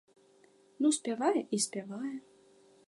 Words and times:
Ну, 0.85 0.91
спявае 0.99 1.41
і 1.57 1.61
спявае. 1.67 2.17